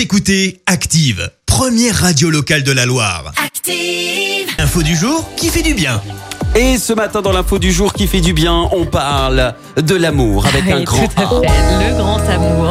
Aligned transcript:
Vous 0.00 0.04
écoutez 0.04 0.62
Active, 0.64 1.30
première 1.44 1.94
radio 1.94 2.30
locale 2.30 2.62
de 2.62 2.72
la 2.72 2.86
Loire. 2.86 3.32
Active. 3.44 4.48
Info 4.56 4.82
du 4.82 4.96
jour 4.96 5.28
qui 5.36 5.48
fait 5.50 5.60
du 5.60 5.74
bien. 5.74 6.00
Et 6.56 6.78
ce 6.78 6.94
matin 6.94 7.20
dans 7.20 7.32
l'info 7.32 7.58
du 7.58 7.70
jour 7.70 7.92
qui 7.92 8.06
fait 8.06 8.22
du 8.22 8.32
bien, 8.32 8.66
on 8.72 8.86
parle 8.86 9.54
de 9.76 9.94
l'amour 9.94 10.46
avec 10.46 10.66
un 10.70 10.78
Oui, 10.78 10.84
grand 10.84 11.06
tout 11.06 11.20
à 11.20 11.24
A. 11.24 11.28
fait. 11.28 11.90
Le 11.90 11.96
grand 11.98 12.18
amour. 12.30 12.69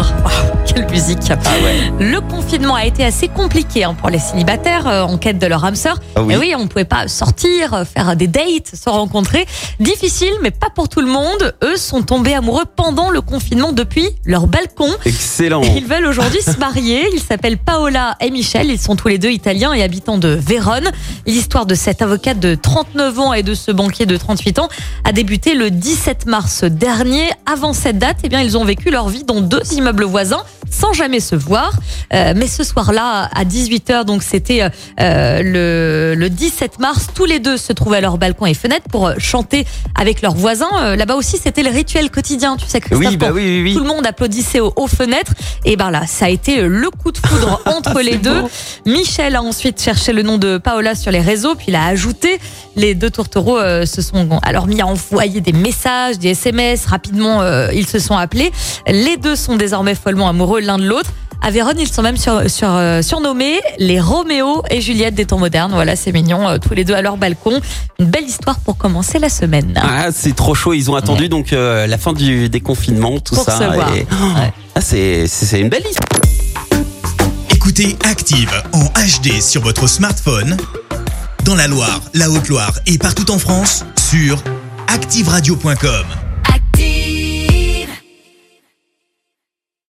Musique. 1.00 1.32
Ah 1.32 1.36
ouais. 1.64 1.94
Le 2.06 2.20
confinement 2.20 2.76
a 2.76 2.84
été 2.84 3.06
assez 3.06 3.30
compliqué 3.30 3.86
hein, 3.86 3.94
pour 3.94 4.10
les 4.10 4.20
célibataires 4.20 4.86
euh, 4.86 5.04
en 5.04 5.18
quête 5.18 5.40
de 5.40 5.48
leur 5.48 5.64
âme 5.64 5.76
sœur. 5.76 5.98
Ah 6.16 6.24
oui. 6.24 6.34
Et 6.34 6.38
oui, 6.38 6.54
on 6.58 6.64
ne 6.64 6.68
pouvait 6.68 6.84
pas 6.84 7.08
sortir, 7.08 7.74
euh, 7.74 7.84
faire 7.86 8.18
des 8.18 8.28
dates, 8.28 8.76
se 8.76 8.90
rencontrer. 8.90 9.46
Difficile, 9.80 10.34
mais 10.42 10.52
pas 10.52 10.68
pour 10.70 10.90
tout 10.90 11.00
le 11.00 11.08
monde. 11.08 11.56
Eux 11.64 11.78
sont 11.78 12.02
tombés 12.02 12.34
amoureux 12.34 12.66
pendant 12.76 13.12
le 13.12 13.22
confinement 13.22 13.72
depuis 13.72 14.10
leur 14.26 14.48
balcon. 14.48 14.90
Excellent. 15.06 15.62
Ils 15.62 15.86
veulent 15.86 16.06
aujourd'hui 16.06 16.42
se 16.42 16.58
marier. 16.60 17.08
Ils 17.14 17.22
s'appellent 17.22 17.58
Paola 17.58 18.18
et 18.20 18.30
Michel. 18.30 18.70
Ils 18.70 18.78
sont 18.78 18.98
tous 18.98 19.08
les 19.08 19.20
deux 19.20 19.32
italiens 19.32 19.72
et 19.72 19.84
habitants 19.84 20.18
de 20.18 20.28
Vérone. 20.28 20.92
L'histoire 21.26 21.66
de 21.66 21.76
cette 21.76 22.02
avocate 22.02 22.42
de 22.42 22.56
39 22.56 23.20
ans 23.20 23.34
et 23.34 23.44
de 23.44 23.54
ce 23.54 23.72
banquier 23.72 24.06
de 24.06 24.18
38 24.18 24.60
ans 24.60 24.68
a 25.06 25.14
débuté 25.14 25.54
le 25.54 25.72
17 25.72 26.26
mars 26.26 26.66
dernier. 26.66 27.30
Avant 27.46 27.72
cette 27.72 28.00
date, 28.00 28.18
eh 28.26 28.28
bien, 28.28 28.42
ils 28.42 28.58
ont 28.58 28.66
vécu 28.66 28.92
leur 28.92 29.08
vie 29.08 29.24
dans 29.24 29.40
deux 29.40 29.62
immeubles 29.72 30.04
voisins 30.04 30.44
sans 30.70 30.94
jamais 30.94 31.20
se 31.20 31.36
voir. 31.36 31.72
Euh, 32.14 32.34
mais 32.36 32.48
ce 32.48 32.64
soir-là, 32.64 33.30
à 33.34 33.44
18h, 33.46 34.06
donc 34.06 34.24
c'était 34.24 34.62
euh, 35.00 35.42
le, 35.44 36.16
le 36.16 36.30
17 36.30 36.80
mars, 36.80 37.08
tous 37.14 37.26
les 37.26 37.40
deux 37.40 37.58
se 37.58 37.74
trouvaient 37.74 37.98
à 37.98 38.02
leur 38.02 38.18
balcon 38.18 38.46
et 38.46 38.54
fenêtre 38.54 38.86
pour 38.90 39.08
euh, 39.08 39.14
chanter 39.18 39.66
avec 40.00 40.22
leurs 40.22 40.36
voisins. 40.36 40.70
Euh, 40.82 40.96
Là-bas 40.96 41.16
aussi, 41.16 41.38
c'était 41.38 41.64
le 41.64 41.70
rituel 41.70 42.10
quotidien, 42.10 42.58
tu 42.58 42.66
sais, 42.68 42.80
Christophe, 42.82 43.00
Oui, 43.12 43.18
bah 43.18 43.30
oui, 43.34 43.42
oui, 43.44 43.62
oui. 43.64 43.74
tout 43.74 43.82
le 43.82 43.88
monde 43.88 44.06
applaudissait 44.06 44.60
aux, 44.60 44.74
aux 44.76 44.88
fenêtres. 44.88 45.34
Et 45.66 45.76
ben 45.76 45.92
là, 45.92 46.04
ça 46.08 46.26
a 46.26 46.30
été 46.30 46.62
le 46.62 46.90
coup 46.90 47.12
de 47.12 47.18
foudre 47.18 47.62
entre 47.66 48.02
les 48.02 48.18
deux. 48.18 48.44
Michel 48.86 49.36
a 49.36 49.42
ensuite 49.42 49.82
cherché 49.82 50.14
le 50.14 50.24
nom 50.24 50.38
de 50.38 50.58
Paola 50.58 50.96
sur 50.96 51.12
les 51.12 51.22
réseaux, 51.22 51.56
puis 51.56 51.66
il 51.70 51.76
a 51.76 51.86
ajouté. 51.86 52.40
Les 52.76 52.96
deux 52.96 53.10
tourtereaux 53.10 53.60
se 53.86 54.02
sont 54.02 54.40
alors 54.44 54.68
mis 54.68 54.82
à 54.82 54.88
envoyer 54.88 55.42
des 55.42 55.52
messages, 55.52 56.18
des 56.20 56.30
SMS. 56.30 56.86
Rapidement, 56.86 57.42
ils 57.72 57.88
se 57.88 58.00
sont 58.00 58.16
appelés. 58.18 58.52
Les 58.88 59.18
deux 59.18 59.36
sont 59.36 59.56
désormais 59.56 59.96
follement 59.96 60.30
amoureux 60.30 60.59
l'un 60.66 60.78
de 60.78 60.86
l'autre. 60.88 61.12
À 61.42 61.52
Vérone, 61.52 61.78
ils 61.80 61.88
sont 61.88 62.02
même 62.02 62.18
sur, 62.18 62.50
sur, 62.50 62.68
euh, 62.70 63.02
surnommés 63.02 63.62
les 63.78 64.02
Roméo 64.02 64.62
et 64.70 64.82
Juliette 64.82 65.16
des 65.16 65.26
temps 65.26 65.38
modernes. 65.38 65.72
Voilà, 65.74 65.96
c'est 65.96 66.12
mignon, 66.12 66.50
euh, 66.50 66.58
tous 66.58 66.74
les 66.74 66.84
deux 66.84 66.94
à 66.96 67.02
leur 67.02 67.16
balcon. 67.16 67.62
Une 67.98 68.08
belle 68.08 68.26
histoire 68.26 68.60
pour 68.60 68.76
commencer 68.78 69.20
la 69.20 69.30
semaine. 69.30 69.74
Ah, 69.82 70.08
c'est 70.14 70.36
trop 70.36 70.54
chaud. 70.54 70.74
Ils 70.74 70.92
ont 70.92 70.96
attendu 70.96 71.30
donc 71.30 71.54
euh, 71.54 71.88
la 71.88 71.98
fin 71.98 72.12
du 72.12 72.50
déconfinement, 72.50 73.20
tout 73.22 73.36
Pour 73.36 73.46
ça. 73.46 73.58
se 73.58 73.64
voir. 73.64 73.96
et- 73.96 74.00
Ouais. 74.02 74.54
Ah, 74.76 74.82
c'est 74.82 75.28
c'est 75.28 75.46
c'est 75.46 75.62
une 75.62 75.70
belle 75.70 75.86
histoire. 75.90 76.10
Écoutez 77.52 77.98
Active 78.04 78.52
en 78.74 78.84
HD 78.86 79.42
sur 79.42 79.62
votre 79.62 79.88
smartphone, 79.88 80.58
dans 81.46 81.56
la 81.56 81.68
Loire, 81.68 82.02
la 82.14 82.30
Haute-Loire 82.30 82.74
et 82.86 82.98
partout 82.98 83.32
en 83.32 83.40
France, 83.40 83.86
sur 84.10 84.44
activeradio.com. 84.88 86.06